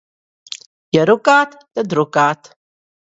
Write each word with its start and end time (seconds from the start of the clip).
Ja 0.97 1.05
rukāt, 1.09 1.53
tad 1.81 1.95
rukāt. 2.01 2.51